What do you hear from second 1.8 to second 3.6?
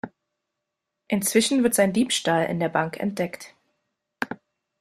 Diebstahl in der Bank entdeckt.